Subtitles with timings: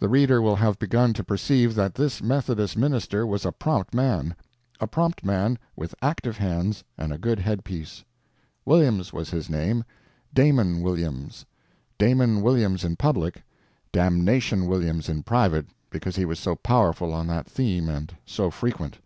[0.00, 4.34] The reader will have begun to perceive that this Methodist minister was a prompt man;
[4.80, 8.02] a prompt man, with active hands and a good headpiece.
[8.64, 11.46] Williams was his name—Damon Williams;
[11.96, 13.44] Damon Williams in public,
[13.92, 18.98] Damnation Williams in private, because he was so powerful on that theme and so frequent.